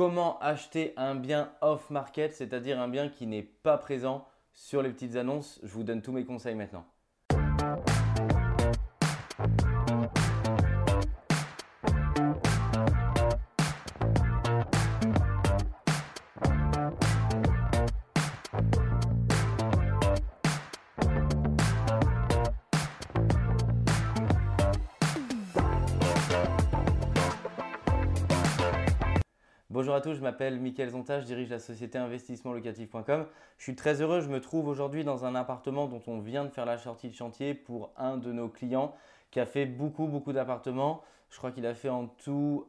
[0.00, 5.14] Comment acheter un bien off-market, c'est-à-dire un bien qui n'est pas présent sur les petites
[5.16, 6.86] annonces Je vous donne tous mes conseils maintenant.
[29.80, 33.24] Bonjour à tous, je m'appelle Mickaël Zonta, je dirige la société investissementlocatif.com.
[33.56, 36.50] Je suis très heureux, je me trouve aujourd'hui dans un appartement dont on vient de
[36.50, 38.94] faire la sortie de chantier pour un de nos clients
[39.30, 41.02] qui a fait beaucoup beaucoup d'appartements.
[41.30, 42.66] Je crois qu'il a fait en tout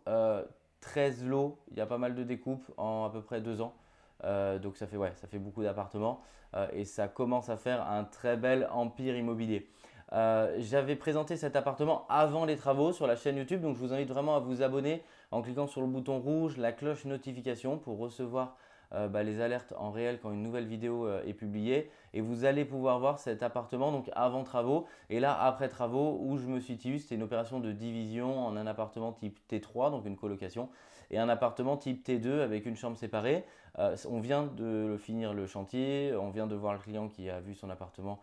[0.80, 3.60] 13 euh, lots, il y a pas mal de découpes en à peu près deux
[3.60, 3.76] ans.
[4.24, 6.22] Euh, donc ça fait, ouais, ça fait beaucoup d'appartements
[6.56, 9.68] euh, et ça commence à faire un très bel empire immobilier.
[10.14, 13.94] Euh, j'avais présenté cet appartement avant les travaux sur la chaîne YouTube, donc je vous
[13.94, 17.98] invite vraiment à vous abonner en cliquant sur le bouton rouge, la cloche notification pour
[17.98, 18.58] recevoir
[18.94, 21.90] euh, bah, les alertes en réel quand une nouvelle vidéo euh, est publiée.
[22.14, 26.38] Et vous allez pouvoir voir cet appartement donc avant travaux et là après travaux où
[26.38, 27.00] je me suis situe.
[27.00, 30.68] C'était une opération de division en un appartement type T3, donc une colocation,
[31.10, 33.46] et un appartement type T2 avec une chambre séparée.
[33.78, 37.56] on vient de finir le chantier, on vient de voir le client qui a vu
[37.56, 38.20] son appartement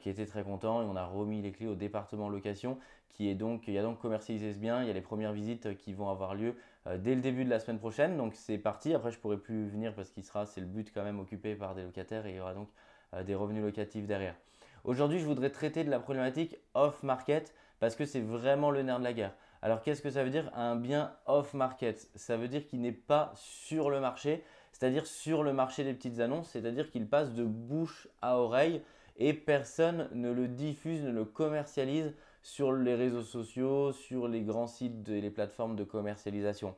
[0.00, 2.78] qui était très content et on a remis les clés au département location
[3.14, 5.32] qui est donc, il y a donc commercialisé ce bien, il y a les premières
[5.32, 8.58] visites qui vont avoir lieu euh, dès le début de la semaine prochaine, donc c'est
[8.58, 11.54] parti, après je pourrai plus venir parce qu'il sera, c'est le but quand même occupé
[11.54, 12.68] par des locataires et il y aura donc
[13.14, 14.34] euh, des revenus locatifs derrière.
[14.82, 19.04] Aujourd'hui, je voudrais traiter de la problématique off-market parce que c'est vraiment le nerf de
[19.04, 19.34] la guerre.
[19.62, 23.32] Alors, qu'est-ce que ça veut dire un bien off-market Ça veut dire qu'il n'est pas
[23.34, 28.08] sur le marché, c'est-à-dire sur le marché des petites annonces, c'est-à-dire qu'il passe de bouche
[28.20, 28.82] à oreille
[29.16, 34.66] et personne ne le diffuse, ne le commercialise sur les réseaux sociaux, sur les grands
[34.66, 36.74] sites et les plateformes de commercialisation.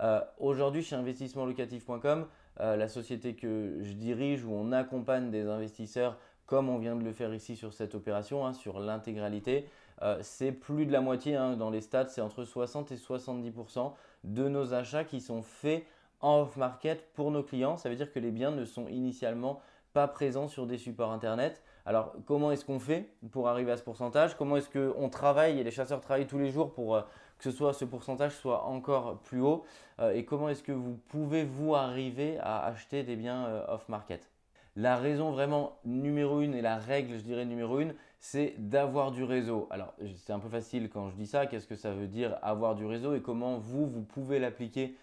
[0.00, 2.26] Euh, aujourd'hui, chez investissementlocatif.com,
[2.60, 7.04] euh, la société que je dirige où on accompagne des investisseurs comme on vient de
[7.04, 9.66] le faire ici sur cette opération, hein, sur l'intégralité,
[10.00, 13.92] euh, c'est plus de la moitié hein, dans les stats, c'est entre 60 et 70%
[14.24, 15.84] de nos achats qui sont faits
[16.20, 17.76] en off-market pour nos clients.
[17.76, 19.60] Ça veut dire que les biens ne sont initialement
[19.92, 21.62] pas présents sur des supports internet.
[21.86, 24.36] Alors comment est-ce qu'on fait pour arriver à ce pourcentage?
[24.36, 27.02] Comment est-ce qu'on travaille et les chasseurs travaillent tous les jours pour euh,
[27.38, 29.64] que ce pourcentage soit encore plus haut?
[29.98, 34.28] Euh, Et comment est-ce que vous pouvez vous arriver à acheter des biens euh, off-market
[34.76, 39.24] la raison vraiment numéro une et la règle, je dirais numéro une, c'est d'avoir du
[39.24, 39.66] réseau.
[39.70, 41.46] Alors, c'est un peu facile quand je dis ça.
[41.46, 44.96] Qu'est-ce que ça veut dire avoir du réseau et comment vous, vous pouvez l'appliquer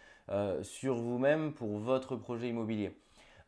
[0.62, 2.96] sur vous-même pour votre projet immobilier?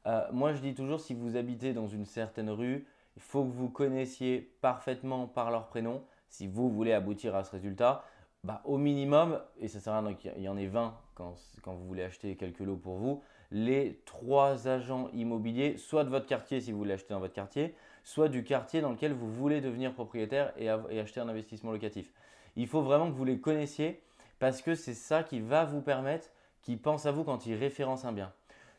[0.06, 2.86] Euh, moi, je dis toujours, si vous habitez dans une certaine rue,
[3.16, 6.04] il faut que vous connaissiez parfaitement par leur prénom.
[6.30, 8.04] Si vous voulez aboutir à ce résultat,
[8.44, 11.74] bah, au minimum, et ça sert à rien qu'il y en ait 20 quand, quand,
[11.74, 16.62] vous voulez acheter quelques lots pour vous, les trois agents immobiliers, soit de votre quartier
[16.62, 19.94] si vous voulez acheter dans votre quartier, soit du quartier dans lequel vous voulez devenir
[19.94, 22.14] propriétaire et, et acheter un investissement locatif.
[22.56, 24.02] Il faut vraiment que vous les connaissiez
[24.40, 26.30] parce que c'est ça qui va vous permettre
[26.62, 28.32] qu'ils pensent à vous quand ils référencent un bien.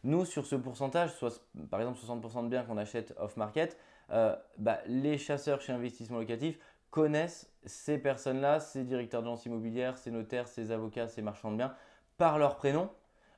[0.05, 3.77] Nous, sur ce pourcentage, soit, par exemple 60% de biens qu'on achète off-market,
[4.11, 6.59] euh, bah, les chasseurs chez Investissement Locatif
[6.91, 11.75] connaissent ces personnes-là, ces directeurs d'agences immobilières, ces notaires, ces avocats, ces marchands de biens
[12.17, 12.91] par leur prénom.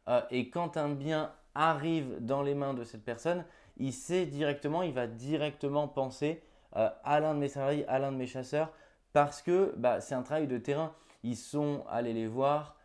[0.08, 3.44] Euh, et quand un bien arrive dans les mains de cette personne,
[3.76, 6.42] il sait directement, il va directement penser
[6.76, 8.70] euh, à l'un de mes salariés, à l'un de mes chasseurs,
[9.12, 10.94] parce que bah, c'est un travail de terrain.
[11.24, 12.76] Ils sont allés les voir,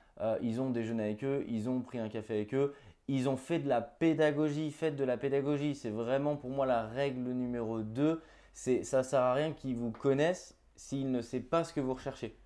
[0.42, 2.74] ils ont déjeuné avec eux, ils ont pris un café avec eux,
[3.08, 5.76] ils ont fait de la pédagogie, faites de la pédagogie.
[5.76, 8.22] C'est vraiment pour moi la règle numéro 2.
[8.54, 11.94] C'est, ça sert à rien qu'ils vous connaissent s'ils ne savent pas ce que vous
[11.94, 12.38] recherchez.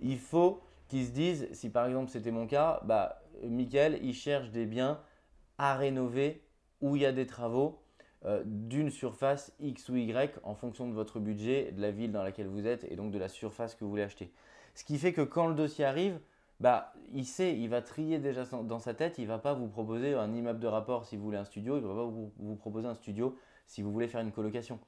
[0.00, 4.50] Il faut qu'ils se disent, si par exemple c'était mon cas, bah, Michael, il cherche
[4.50, 5.00] des biens
[5.58, 6.42] à rénover
[6.80, 7.82] où il y a des travaux
[8.24, 12.22] euh, d'une surface X ou Y en fonction de votre budget, de la ville dans
[12.22, 14.32] laquelle vous êtes et donc de la surface que vous voulez acheter.
[14.74, 16.18] Ce qui fait que quand le dossier arrive,
[16.62, 20.14] bah, il sait, il va trier déjà dans sa tête, il va pas vous proposer
[20.14, 22.94] un immeuble de rapport si vous voulez un studio, il va pas vous, proposer un
[22.94, 24.78] studio si vous voulez faire une colocation.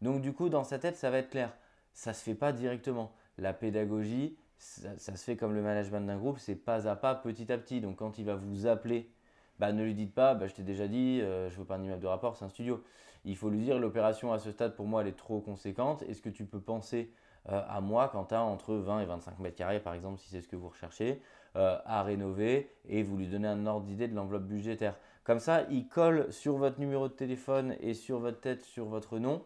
[0.00, 1.52] Donc du coup, dans sa tête, ça va être clair.
[1.92, 3.10] Ça ne se fait pas directement.
[3.36, 7.50] La pédagogie, ça, se fait comme le management d'un groupe, c'est pas à pas, petit
[7.50, 7.80] à petit.
[7.80, 9.10] Donc quand il va vous appeler,
[9.58, 11.82] bah, ne lui dites pas, bah, je t'ai déjà dit, euh, je veux pas un
[11.82, 12.84] immeuble de rapport, c'est un studio.
[13.24, 16.02] Il faut lui dire, l'opération à ce stade, pour moi, elle est trop conséquente.
[16.02, 17.12] Est-ce que tu peux penser
[17.46, 20.56] à moi as entre 20 et 25 mètres carrés, par exemple, si c'est ce que
[20.56, 21.20] vous recherchez,
[21.56, 24.98] euh, à rénover et vous lui donnez un ordre d'idée de l'enveloppe budgétaire.
[25.22, 29.20] Comme ça, il colle sur votre numéro de téléphone et sur votre tête, sur votre
[29.20, 29.44] nom,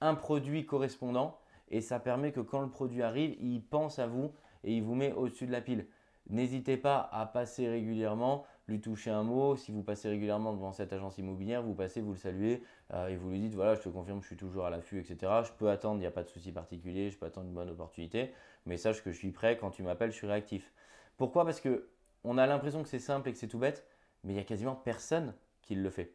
[0.00, 4.32] un produit correspondant et ça permet que quand le produit arrive, il pense à vous
[4.62, 5.88] et il vous met au-dessus de la pile.
[6.28, 9.56] N'hésitez pas à passer régulièrement lui toucher un mot.
[9.56, 12.62] Si vous passez régulièrement devant cette agence immobilière, vous passez, vous le saluez
[12.92, 15.32] euh, et vous lui dites voilà, je te confirme, je suis toujours à l'affût, etc.
[15.44, 17.70] Je peux attendre, il n'y a pas de souci particulier, je peux attendre une bonne
[17.70, 18.32] opportunité,
[18.66, 19.56] mais sache que je suis prêt.
[19.58, 20.72] Quand tu m'appelles, je suis réactif.
[21.16, 21.44] Pourquoi?
[21.44, 21.88] Parce que
[22.24, 23.86] on a l'impression que c'est simple et que c'est tout bête,
[24.24, 26.14] mais il y a quasiment personne qui le fait.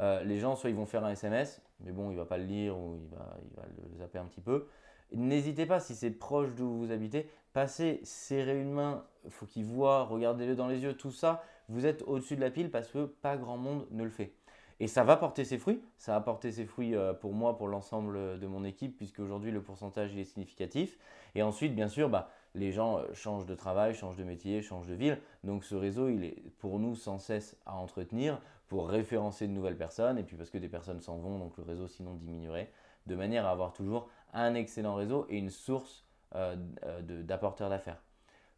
[0.00, 2.44] Euh, les gens, soit ils vont faire un SMS, mais bon, il va pas le
[2.44, 3.38] lire ou il va
[3.76, 4.66] le zapper un petit peu.
[5.14, 10.04] N'hésitez pas, si c'est proche d'où vous habitez, passez, serrez une main, faut qu'il voit,
[10.04, 13.36] regardez-le dans les yeux, tout ça, vous êtes au-dessus de la pile parce que pas
[13.36, 14.32] grand monde ne le fait.
[14.80, 17.68] Et ça va porter ses fruits, ça va porter ses fruits euh, pour moi, pour
[17.68, 20.98] l'ensemble de mon équipe, puisque aujourd'hui le pourcentage est significatif.
[21.36, 24.88] Et ensuite, bien sûr, bah, les gens euh, changent de travail, changent de métier, changent
[24.88, 25.20] de ville.
[25.44, 29.76] Donc ce réseau, il est pour nous sans cesse à entretenir pour référencer de nouvelles
[29.76, 32.70] personnes, et puis parce que des personnes s'en vont, donc le réseau sinon diminuerait,
[33.06, 36.04] de manière à avoir toujours un excellent réseau et une source
[36.34, 36.56] euh,
[36.86, 38.00] euh, d'apporteurs d'affaires.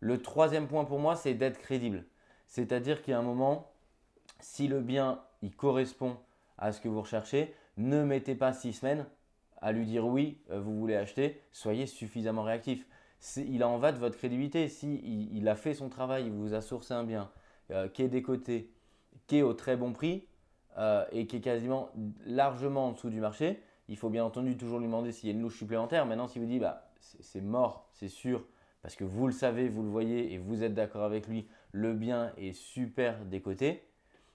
[0.01, 2.05] Le troisième point pour moi, c'est d'être crédible.
[2.47, 3.73] C'est-à-dire a un moment,
[4.39, 6.17] si le bien il correspond
[6.57, 9.07] à ce que vous recherchez, ne mettez pas six semaines
[9.61, 12.87] à lui dire oui, euh, vous voulez acheter, soyez suffisamment réactif.
[13.37, 14.69] Il en va de votre crédibilité.
[14.69, 15.01] Si
[15.33, 17.31] il, a fait son travail, il vous a sourcé un bien
[17.95, 18.71] qui est décoté,
[19.27, 20.29] qui est au très bon prix
[21.11, 21.89] et qui est quasiment
[22.27, 25.35] largement en dessous du marché, il faut bien entendu toujours lui demander s'il y a
[25.35, 26.07] une louche supplémentaire.
[26.07, 28.45] Maintenant, s'il vous dit bah, c'est mort, c'est sûr,
[28.83, 31.95] parce que vous le savez, vous le voyez et vous êtes d'accord avec lui, le
[31.95, 33.83] bien est super décoté,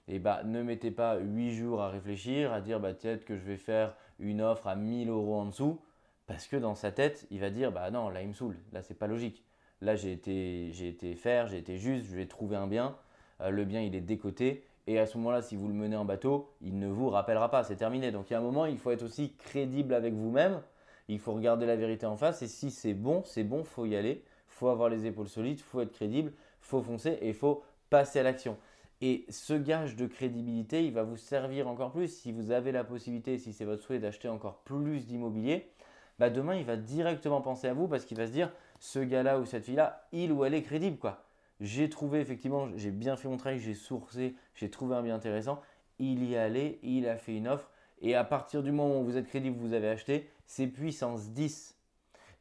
[0.08, 3.44] et bah, ne mettez pas 8 jours à réfléchir, à dire bah, peut-être que je
[3.44, 5.80] vais faire une offre à 1000 euros en dessous,
[6.26, 8.82] parce que dans sa tête, il va dire bah non, là il me saoule, là
[8.82, 9.44] c'est pas logique.
[9.80, 12.96] Là j'ai été, j'ai été faire, j'ai été juste, je vais trouver un bien,
[13.40, 16.04] euh, le bien il est décoté, et à ce moment-là, si vous le menez en
[16.04, 17.62] bateau, il ne vous rappellera pas.
[17.62, 18.10] C'est terminé.
[18.10, 20.60] Donc il y a un moment, il faut être aussi crédible avec vous-même.
[21.06, 22.42] Il faut regarder la vérité en face.
[22.42, 24.24] Et si c'est bon, c'est bon, faut y aller.
[24.48, 28.56] faut avoir les épaules solides, faut être crédible, faut foncer et faut passer à l'action.
[29.00, 32.82] Et ce gage de crédibilité, il va vous servir encore plus si vous avez la
[32.82, 35.70] possibilité, si c'est votre souhait d'acheter encore plus d'immobilier.
[36.18, 39.38] Bah demain, il va directement penser à vous parce qu'il va se dire ce gars-là
[39.38, 41.22] ou cette fille-là, il ou elle est crédible quoi.
[41.60, 45.60] J'ai trouvé effectivement, j'ai bien fait mon travail, j'ai sourcé, j'ai trouvé un bien intéressant.
[45.98, 47.70] Il y allait, il a fait une offre.
[48.00, 51.76] Et à partir du moment où vous êtes crédible, vous avez acheté, c'est puissance 10.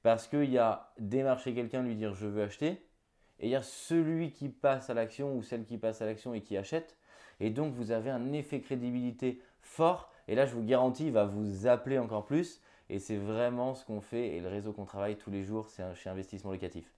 [0.04, 2.81] Parce qu'il y a démarcher quelqu'un, lui dire je veux acheter.
[3.42, 6.33] Et il y a celui qui passe à l'action ou celle qui passe à l'action
[6.33, 6.98] et qui achète.
[7.42, 10.12] Et donc vous avez un effet crédibilité fort.
[10.30, 12.62] Et là, je vous garantis, il va vous appeler encore plus.
[12.89, 15.83] Et c'est vraiment ce qu'on fait et le réseau qu'on travaille tous les jours, c'est
[15.95, 16.92] chez Investissement Locatif.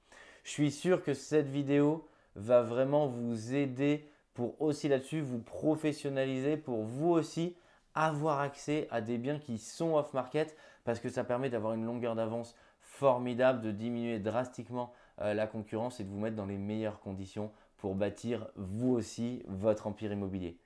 [0.44, 6.58] Je suis sûr que cette vidéo va vraiment vous aider pour aussi là-dessus vous professionnaliser,
[6.58, 7.56] pour vous aussi
[7.94, 12.16] avoir accès à des biens qui sont off-market parce que ça permet d'avoir une longueur
[12.16, 17.00] d'avance formidable, de diminuer drastiquement euh, la concurrence et de vous mettre dans les meilleures
[17.00, 20.58] conditions pour bâtir vous aussi votre empire immobilier.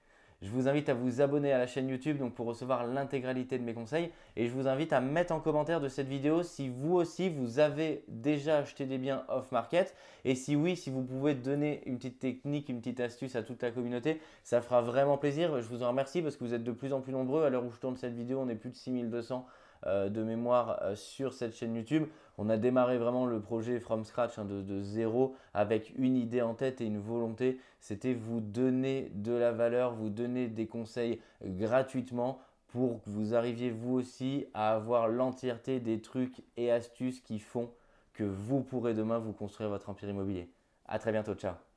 [0.42, 3.74] Je vous invite à vous abonner à la chaîne YouTube pour recevoir l'intégralité de mes
[3.74, 7.30] conseils et je vous invite à mettre en commentaire de cette vidéo si vous aussi
[7.30, 9.96] vous avez déjà acheté des biens off market
[10.26, 13.64] et si oui, si vous pouvez donner une petite technique, une petite astuce à toute
[13.64, 15.62] la communauté, ça fera vraiment plaisir.
[15.62, 17.44] Je vous en remercie parce que vous êtes de plus en plus nombreux.
[17.44, 19.46] À l'heure où je tourne cette vidéo, on est plus de 6200
[19.88, 22.06] euh, de mémoire euh, sur cette chaîne YouTube.
[22.38, 26.54] On a démarré vraiment le projet from scratch hein, de, zéro avec une idée en
[26.54, 27.60] tête et une volonté.
[27.80, 33.72] C'était vous donner de la valeur, vous donner des conseils gratuitement pour que vous arriviez
[33.72, 37.70] vous aussi à avoir l'entièreté des trucs et astuces qui font
[38.14, 40.50] que vous pourrez demain vous construire votre empire immobilier.
[40.88, 41.75] À très bientôt, ciao